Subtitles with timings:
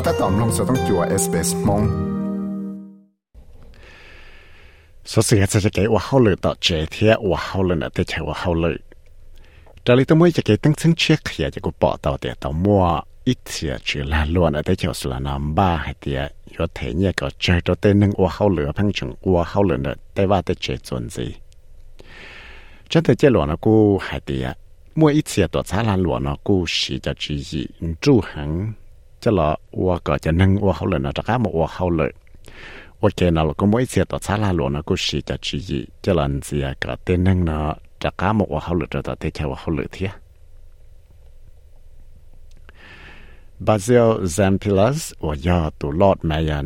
[0.00, 1.82] ก็ถ้าตอมลงสต้องจัวเอสเปสมง
[5.10, 8.76] สสิ่งที่จะเกี่ยวว่าเขาเลยต่อเจเทียว่าเขาเลยนะแต่เชื่อว่าเขาเลย
[9.84, 12.84] 这里ต้องไม่จะเกี่ยวตั้งซึ่งเชื่อเขียจะกูปอต่อเดียต่อมัว
[13.26, 16.20] อีเทียชื่อลาลวนแต่เชื่อสุลานามบ้าให้เดีย
[16.54, 21.26] ยศเทียก็เจอตัวเต้นนึงว่าเขาเหลือพังชงว่าเขาเหลือเนี่ยแต่ว่าแต่เชื่อจนสิ
[22.90, 24.46] ฉันแต่เจ้าหลวงนะกูให้เดีย
[24.98, 27.62] มัวอีเทียตัวซาลานหลวงนะกูสีจะจีจี
[28.02, 28.52] จู่หัง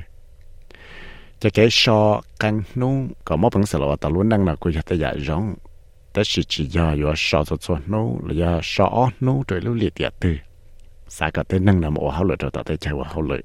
[1.42, 2.00] จะแกชอ
[2.42, 2.94] กันนู้
[3.28, 5.44] ก็มอเป็นสลวตะลุนนั่งนะกูจะแต่อยากร้อง
[6.12, 10.36] แต่สิจียาอยู่ชอตัวนู้หรือว่าชอนู้โดยรู้เลียดตื้อ
[11.16, 13.42] สาก็เต้นนั่งนะมอเขาเลยตัวแต่ใจว่าเขาเลย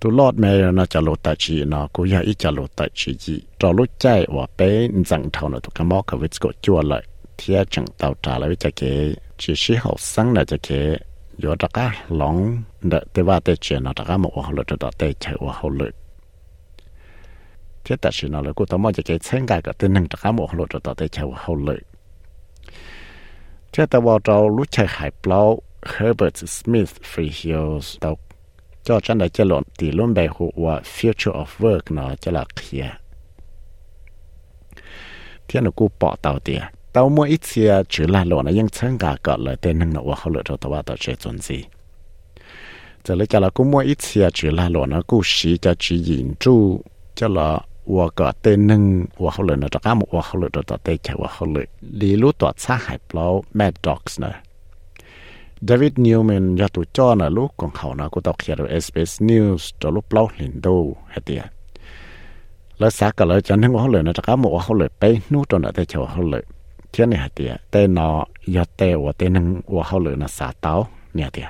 [0.00, 3.16] tu lót mẹ nó chả lộ tại chỉ nó cũng ít chả lộ tại chỉ
[3.18, 6.82] gì trò lúc và bé rằng thầu nó tụ cái mỏ cái vết cột chua
[6.82, 7.02] lại.
[7.38, 10.96] Thia chẳng tàu trả lại với chả kế chỉ sĩ hậu sáng là chả kế
[11.44, 14.66] yo đặc cá lóng đợi tế ba tế chuyện, nó đặc cá một hậu lực
[14.80, 15.94] đợi tế chạy và hậu lực
[17.84, 20.02] thế tại chỉ nó là cô tao mò chả kế xem cái cái tên năng
[20.02, 21.78] đặc cá một hậu lực đợi tế chạy và hậu lực
[23.72, 25.58] thế tao vào trâu lúc chạy hải plow
[25.98, 28.18] Herbert Smith Free Hills tàu
[28.86, 32.32] cho chân đại chân lộn thì luôn bày hộ và future of work nó cho
[32.32, 32.90] là kia
[35.48, 38.68] thiên nó cú bỏ tàu tiền tàu mua ít xe chỉ là lộn nó nhưng
[38.68, 41.64] chẳng cả cỡ lời tên năng nó họ lựa cho tàu tàu chơi chuẩn gì.
[43.04, 45.74] Giờ lấy cho là cú mua ít xe chỉ là lộn nó cú xí cho
[45.78, 46.80] chỉ nhìn chú
[47.14, 50.40] cho là và cỡ tên năng và họ lựa nó cho cá một và họ
[50.40, 51.64] lựa cho tàu tê chạy và họ lựa.
[51.80, 54.32] Lý lú tọt xa hải bao mad dogs nữa
[55.68, 60.76] David Newman ยาตุจอนะลูกของเขานะก็ตอกเขียน SBS News จะลูกเปล่าลินดู
[61.10, 61.42] เฮเตีย
[62.78, 65.02] แล้วสักก็เลยจันทึงว่าเขาเลยนะจักรหมว่าเขาเลยไป
[65.32, 66.42] นู่นตอนนั้นแต่เชาวเขาเลย
[66.90, 68.08] เที่ยนี่เฮเตียแต่นอ
[68.56, 70.74] ยาเตว่าเตนึงว่าเขาเลยนะสาเต้า
[71.14, 71.48] เนี่ยเตีย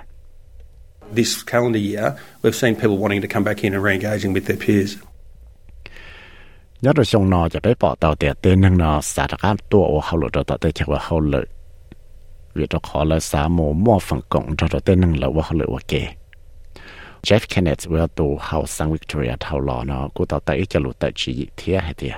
[1.19, 2.07] This calendar year,
[2.43, 4.93] we've seen people wanting to come back in and re-engaging with their peers.
[6.85, 11.47] ยาตุชงนอจะไปปอเต่าเตียเตนึงนอสาตะการตัวว่าเขาเลยต่อแต่เชาวเขาเลย
[12.57, 15.43] vì đó khó là xả mồ mò phần cộng cho đó tên năng là vào
[15.43, 16.01] hậu lửa ok
[17.23, 20.99] Jeff Kenneth vừa tụ hậu sang Victoria thảo lò nó cũng tàu tay cho lụt
[20.99, 22.11] tại chỉ thế hay thế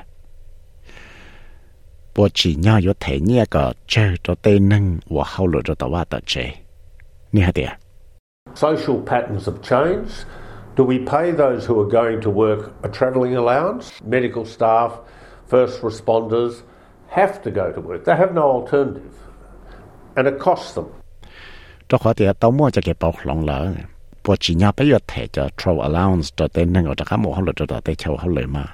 [2.17, 5.75] bộ chỉ nhau có thể nhẹ cái chơi cho tên năng vào hậu lửa cho
[5.75, 6.55] tàu vào tại chơi
[7.33, 7.67] nè hay thế
[8.55, 10.25] Social patterns have changed.
[10.77, 14.01] Do we pay those who are going to work a travelling allowance?
[14.05, 14.93] Medical staff,
[15.49, 16.63] first responders
[17.09, 18.05] have to go to work.
[18.05, 19.13] They have no alternative.
[20.19, 20.85] And it costs them.
[21.89, 23.73] cho khó thì tao mua cho cái bọc lòng lỡ
[24.25, 27.17] bộ chỉ nhau bây giờ thẻ cho travel allowance cho tên năng ở cho các
[27.17, 28.65] mẫu họ lựa cho đó tên châu họ lựa mà.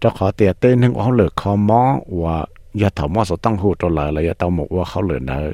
[0.00, 3.56] Cho khó thì tên năng họ lựa khó mó và giờ thảo mó số tăng
[3.56, 5.52] hụ cho lại là giờ tao một và họ lựa nợ.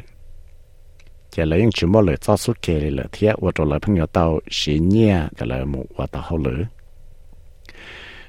[1.31, 4.07] Chỉ là những chuyện mó lựa cho suốt kề là thiết và cho lại 朋友
[4.07, 6.65] tao xí nhẹ cái là một và tao họ lựa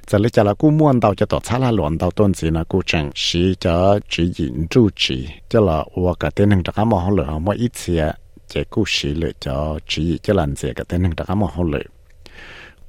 [0.07, 8.15] 这里叫了古摸到就到查拉乱到段子呢，古正是叫指引主旨，叫了我个电能这个么好了，我一次
[8.49, 11.81] 这故事了叫指引这篮子个电能这个么好了。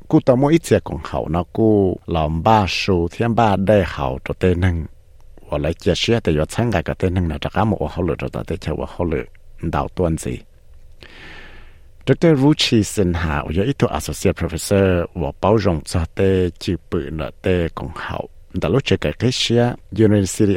[0.07, 4.85] 古到我一次讲好呢，古老爸数天爸ได้好做电能，
[5.50, 9.24] 我来解释的要参加个电能呢，这个么我好了做到的叫我好了，
[9.72, 10.29] 到段子。
[12.08, 12.36] Dr.
[12.36, 17.69] Ruchi Sinha, yo ito associate professor wo bao rong cho te chi pu na te
[17.69, 18.30] kong hao.
[18.55, 18.96] Da lu che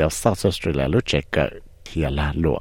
[0.09, 1.49] South Australia lu che ka
[1.83, 2.55] thia la lu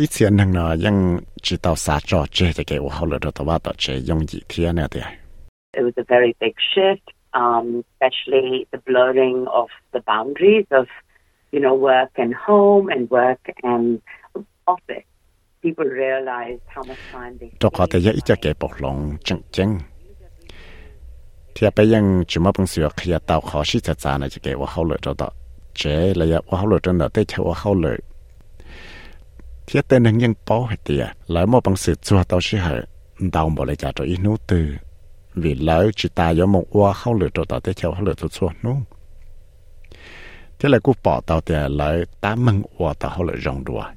[0.00, 3.20] ít xian nang na yang chi tao sa cho che te ke wo hao le
[3.20, 4.42] to wa to che yong ji.
[5.74, 10.88] It was a very big shift, um, especially the blurring of the boundaries of,
[11.52, 14.02] you know, work and home and work and
[14.66, 15.07] office
[15.67, 18.95] People realized how much time they ตัวขอแต่ยังอีจะเก็บปกลง
[19.27, 19.69] จังจัง
[21.53, 25.27] เทียไปยังจุมาปังเสือขยะเตาขอชิจะจานะจะเก็บว่าเขาเลยจะต่อ
[25.77, 25.81] เจ
[26.19, 27.97] ระยะว่าเขาเลยจนได้เท่าว่าเขาเลย
[29.65, 32.75] เทียแต่นึงยังป้อให้เตียแล้วมอปังสือจัวเตาชิเหอ
[33.35, 34.67] ดาวบ่เลยจ่าตัวอีนู้ตือ
[35.35, 38.77] vì lỡ chỉ ta do một quaเขาlựa cho ta tới châuเขาlựa cho sốนู้
[40.59, 43.83] thế là cú bỏ tàu thì lại tám mừng và tàu họ lại rong đùa
[43.83, 43.93] chân là chế lộ nó cú chẳng sáng tàu thì cho con hậu nó là
[43.93, 43.96] ย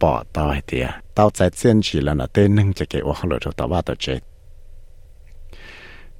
[0.00, 0.82] bỏ tàu hay thì
[1.14, 3.80] tàu tại trên chỉ là nó tên nâng cho cái họ lại cho tàu ba
[3.82, 4.18] tàu chết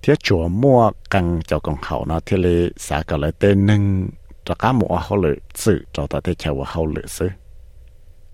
[0.02, 4.08] thế chùa mua căng cho con hậu nó thế là xã cái lại tên nâng
[4.44, 7.30] cho cá mua họ lại sự cho tàu thế chào họ lại sự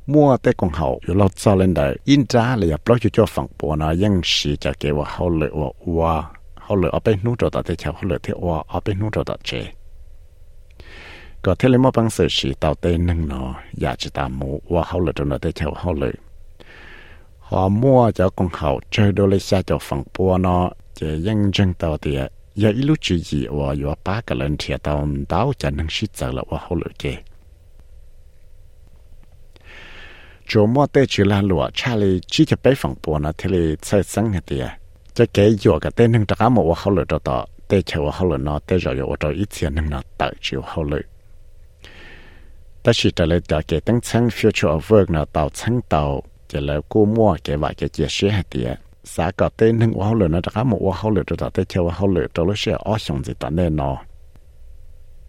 [0.06, 9.64] mua tế con hậuอยู่เรา做人的因扎了也不就做房波呢，ยัง是就给我好了我哇好了，我被弄着到的桥好了的哇，我被弄着到这。
[11.44, 13.48] ก็เทเลมอบังเสือสีเตาเต้นนึงเนาะ
[13.80, 16.14] อยากจะตามมูว่าเขาเลยจนได้เช่าเขาเลย
[17.48, 20.64] หอมั่วเจ้ากงเขาเจอโดเลยชาเจ้าฝั่งปัวเนาะ
[20.98, 22.20] จะยังจังเตาเตีย
[22.58, 24.94] อย่าอีลูจีจีว่าอยู่ป้ากันเลยเทียเตา
[25.28, 27.04] เตาจะนั่งชิดเจอแล้วว่าเขาเลยเจ
[30.52, 33.50] chỗ mua tê chỉ là lụa cha lì chỉ cho bé phòng bùa nó thì
[33.50, 34.66] lì chơi sáng hết tiệt
[35.14, 38.24] cho cái giờ cái tên nâng trả một họ lựa cho tao tê chờ họ
[38.24, 41.00] lựa nó tê rồi ở cho ít tiền nâng nó tự chịu họ lựa
[42.85, 46.23] ta chỉ trả lời trả cái tăng sang future of work nào tàu chăng tàu
[46.47, 50.13] chỉ là cô mua cái vài cái chia sẻ tiệt xã có tên nâng hoa
[50.13, 52.71] lửa nó đã một hoa hậu lửa rồi tới theo hoa lửa trong lúc xe
[52.79, 53.97] ở xuống gì ta nên nó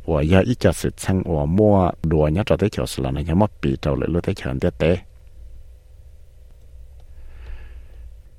[0.04, 3.20] và giờ ít cho sự chăng và mua đồ nhá cho tới chỗ là nó
[3.20, 4.98] nhớ mất bị trâu lửa lúc tới chỗ anh tế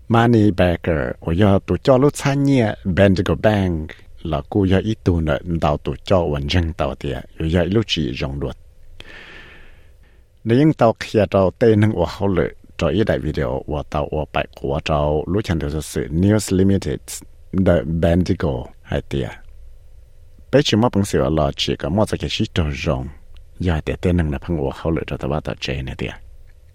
[0.07, 3.89] Money Bagger và giờ tụ cho lúc sang nhẹ Bendigo Bank
[4.21, 7.63] là cô giờ ít tụ nợ đào tụ cho vẫn dân tàu tiệt rồi giờ
[7.63, 8.55] lúc chỉ rong đuột
[10.55, 14.25] nhưng tao kia tao tên nâng của họ lệ cho ý video của tao của
[14.33, 16.99] bài của tao lúc chẳng được sự News Limited
[17.65, 18.49] The Bendigo
[18.81, 19.27] hay tia
[20.51, 23.07] bây giờ mà bằng sự là chỉ có một cái gì đó rong
[23.59, 25.95] giờ để tên nâng là phăng của họ lệ cho tao bắt tao chơi này
[25.97, 26.11] tia.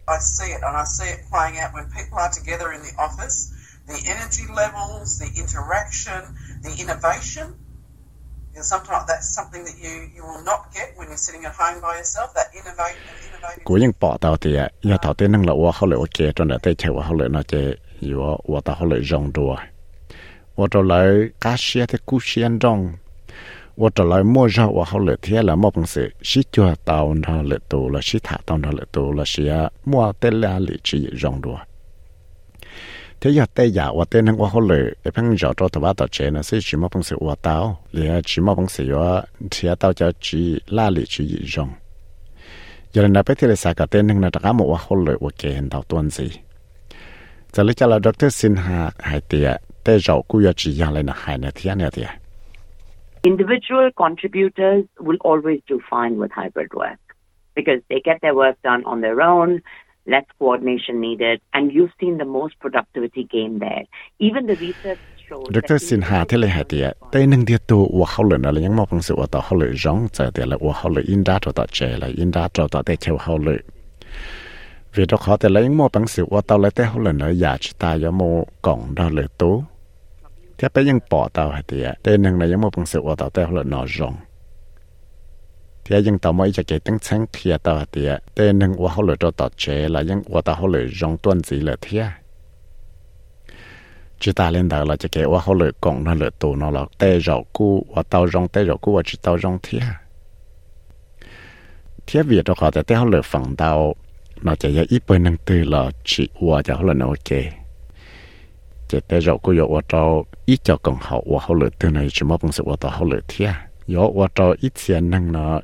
[0.09, 2.95] I see it and I see it playing out when people are together in the
[3.07, 3.37] office.
[3.89, 6.21] The energy levels, the interaction,
[6.65, 7.47] the innovation
[13.67, 17.61] กูยังปอตาเตียยาถอดเต้นั่งละว่าเขาเลยโอเคจนเดเต้เชว่าเขาเลยน่าจะ
[18.07, 18.19] อยู่
[18.51, 19.53] ว่าตาเขาเลยจงดัว
[20.59, 21.09] ว่าตัวเลย
[21.45, 22.79] กาเชียที่กูเชียนจง
[23.81, 25.97] ว่าตัวเลยมั่วจ้าว่าเขาเลยเทียละมั่วปังเส
[26.29, 29.53] ชิจัวตาอุนทาเลยตัวละชิถาตาอุนทาเลยตัวละเชีย
[29.91, 31.57] มั่วเต้ละลิจิจงดัว
[33.23, 34.93] thế giờ tây giả và tên năng qua hồ lử.
[35.05, 37.79] Để phăng rõ cho tao tao chế nó sẽ chỉ mong phong sự qua tao
[37.93, 41.69] liền chỉ mong phong sự yo thì tao cho chỉ la lì chỉ rong
[42.93, 45.29] giờ là bây giờ sai cả tên năng là đã một qua hồi lệ và
[45.39, 46.31] kể hiện tao tuần gì.
[47.53, 51.07] Giờ lấy cho là doctor Sinha hay tiệt tây rõ cú giờ chỉ giang lên
[51.07, 52.09] là hay nè thiên nè tiệt
[53.23, 56.99] Individual contributors will always do fine with hybrid work
[57.55, 59.59] because they get their work done on their own,
[60.07, 63.85] less coordination needed, and you've seen the most productivity gain there.
[64.19, 64.99] Even the research
[65.55, 65.79] Dr.
[65.79, 68.89] Sinha thế là hạt địa, tây nâng địa tu của hậu lửa là những mong
[68.91, 71.39] bằng sự của tàu hậu lửa rong trở địa là của hậu lửa in đa
[71.43, 73.57] cho tàu trẻ là in đa cho tàu tây chiều hậu lửa.
[74.95, 77.13] Vì đó khó tây là những mong bằng sự của tàu lấy tây hậu lửa
[77.13, 79.65] nữa giả chỉ ta yếu mô cổng đó lửa tú.
[80.59, 83.17] Thế bây giờ bỏ tàu hạt địa, tây nâng là những mong bằng sự của
[83.17, 84.15] tàu tây hậu lửa nọ rong
[85.85, 89.03] thì anh tao mới cho cái tăng sáng kia tao thì tên nâng qua hậu
[89.03, 92.05] lửa cho tao chế là những qua tao hậu lửa rong tuân gì là thế
[94.21, 96.71] chỉ ta lên đầu là cho cái qua hậu lửa cộng nó lửa tù nó
[96.71, 99.79] là tê rau cu qua tao rong tê rau cu qua chỉ tao rong thế
[102.07, 103.95] thế việc đó họ tại tê hậu lửa phẳng tao
[104.43, 107.39] nó chỉ là ít bơi nâng từ là chỉ qua cho hậu lửa nó ok
[108.89, 111.89] chỉ tê rau cu yo qua tao ít cho cộng hậu qua hậu lửa tư
[111.89, 113.47] này, chỉ mất bằng sự qua tao hậu lửa thế
[113.95, 115.61] yo qua tao ít tiền nâng nó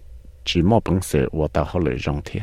[0.50, 2.42] chỉ mò bằng sự và tạo hậu lợi rong thiệt.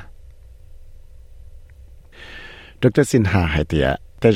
[2.82, 3.02] Dr.
[3.06, 4.32] Sin Hà hay thì ạ, tại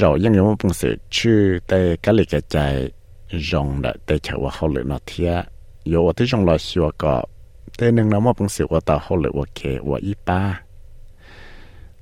[0.64, 2.92] bằng sự chứ tại cái lì cái chạy
[3.52, 5.46] rong đã tại chạy và hậu lợi nó thiệt.
[5.94, 7.24] Yo và tới rong là xưa có
[7.78, 10.62] tại nâng nó mò bằng sự và tạo hậu lợi và kề và ít ba.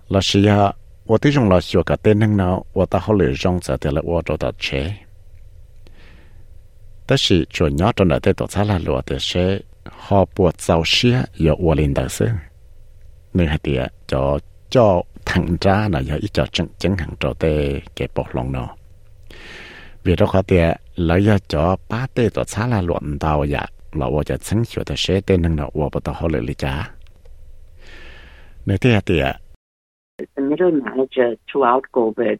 [0.09, 0.71] Là xưa
[1.05, 3.77] và tới rong là xưa cả tại nâng nó và tạo hậu lợi rong sẽ
[3.81, 4.93] tại là và cho ta chế.
[7.07, 9.59] Tất sự chuẩn nhớ trong đại tế tổ xã là lụa tế sẽ
[10.05, 12.27] หอปวดเสาเชียยอวัวลินเดอร์ซึ
[13.37, 14.23] นึ่งหเตียจอ
[14.73, 14.87] จอ
[15.29, 17.45] ทางจ้าหน่อยอีจอจังจังหังจอเต
[17.93, 18.69] เก็บปกลงเนาะ
[20.01, 20.65] เวลาเขาเตีย
[21.05, 26.73] แล้วยาจอป้าเตตัวซาลาหลวนดาวอยากเราว่าจะสังเขียวแต่เชเตนึงเนาะว่าปตหอเลยลิจ้า
[28.65, 29.25] เนื้อเตียเตีย
[30.35, 32.39] The middle manager throughout COVID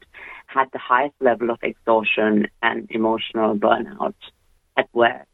[0.54, 4.18] had the highest level of exhaustion and emotional burnout
[4.76, 5.26] at work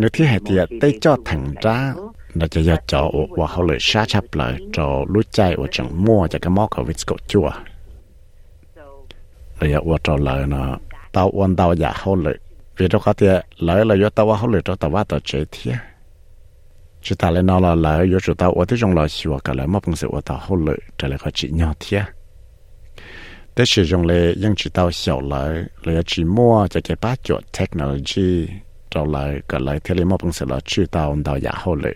[0.00, 1.94] nếu thế hệ thì tây cho thẳng ra
[2.34, 3.02] nó จะยอดจอ
[3.38, 7.46] ว่าเขาเลยชาชับเลยจอรู้ใจว่าจังมั่วจะก็มอกเขาวิสกจัว
[9.56, 10.68] เลยว่าจอเลยเนาะ
[11.14, 12.36] ตาวันตาอยากเขาเลย
[12.76, 15.74] วิธีเขาเตี้ยเลยเลยยอดตาว่าเขาเลยจอตาว่าตัวเจียเทีย
[17.04, 22.02] จุดตาเลยนอเลยเลยยอดจุดตาว่าที่จงเลยชัวกันเลยมาปงเสียว่าตาเขาเลยจะเลยเขาจีเนาะเทีย
[23.52, 25.52] แต่สิ่งเลยยังจุดตาเสียวเลย
[25.82, 28.30] เลยจีมั่วจะเก็บป้าจดเทคโนโลยี
[28.94, 31.74] trâu lại gần lại thì lấy mò bằng sẽ là chữ tao đào giả hậu
[31.74, 31.94] lệ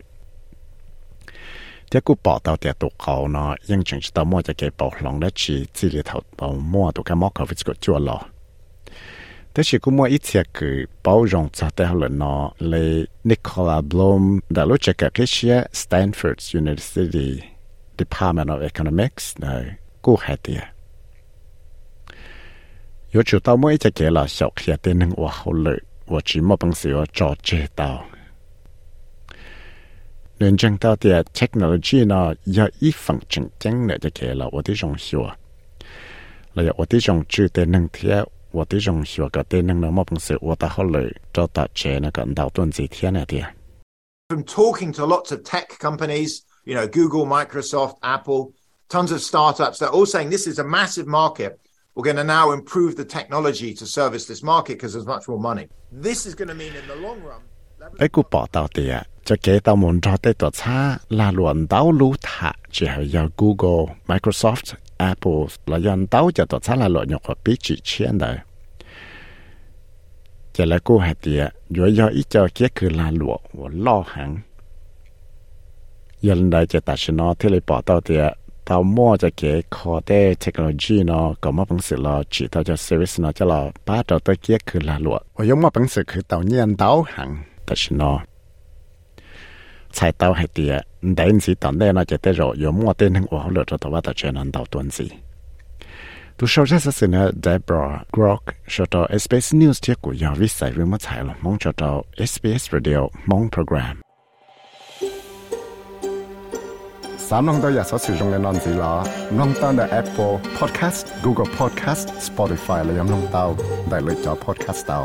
[1.90, 4.70] tiếc cú bỏ tao tiếc tụ cầu nó nhưng chẳng chỉ tao mua cho cái
[4.78, 7.74] bỏ lòng đã chỉ chỉ là thầu bỏ mua tụ cái móc khẩu với cái
[7.80, 8.20] chua lò
[9.54, 13.80] thế chỉ cú mua ít thiệt cứ bảo rộng cho tao là nó lấy Nicola
[13.80, 17.40] Bloom đã lúc chạy cái kia Stanford University
[17.98, 19.64] Department of Economics này
[20.02, 20.60] cú hay tiếc
[23.14, 25.54] yo chu tao mua ít cái là sọc hiện tên nâng hoa hậu
[26.08, 28.04] 我，只么本事我早知道。
[30.38, 35.18] 认真到的 technology 呢，要一分正经的就给了我的种学，
[36.54, 43.44] 了我的种知的能贴，我的种学个的能那么本事，我到后来找到这那个到段子天那的。
[44.28, 48.52] From talking to lots of tech companies, you know, Google, Microsoft, Apple,
[48.88, 51.58] tons of startups, they're all saying this is a massive market.
[51.94, 55.40] We're going to now improve the technology to service this market because there's much more
[55.50, 55.68] money.
[55.90, 57.42] This is going to mean in the long run.
[57.98, 58.94] ไอ้กูปอตาเตีย
[59.28, 60.78] จะเกตามนรอเตตัวช้า
[61.18, 64.68] ลาลวนเต้ารู้ถะจะหายา Google Microsoft
[65.10, 68.30] Apple แล้วยันเต้าจะตัวช้าลาลวนยกปีจีเชียนได้
[70.54, 71.42] จะแล้วกูหาเตีย
[71.76, 74.30] ย้อยย่ออีเจ้าเกี้ยคือลาลววล่อหัง
[76.26, 78.22] ยันได้จะตัดชนอที่เลยปอตาเตีย
[78.68, 82.76] tao mua cho cái khó technology nó có mà bằng sự là chỉ tao cho
[82.76, 85.18] service nó cho là ba tao tới kia là lụa.
[85.34, 87.36] Và giống mà bằng sự cứ tao nhiên tao hẳn.
[87.66, 88.20] Ta chỉ nó?
[89.92, 93.14] Sai tao hay tiệt đấy gì tao đây nó chỉ tới rồi giống mua tên
[93.14, 95.08] hàng hóa cho tao bắt tao chơi nó tao tuần gì?
[96.38, 100.48] Tu sau ra sa sena Deborah Grok cho tao SBS News tiết của giáo viên
[100.48, 104.07] sai với mất sai là mong cho tao SBS Radio mong program.
[107.28, 108.94] สามน้องตัวอยากสอสื่อตรงในนอนสีล้อ
[109.38, 113.46] น้องตั้งแต่ Apple Podcast Google Podcast Spotify และยังน้องเต้า
[113.88, 115.00] ได้เลยจอ Podcast เต้า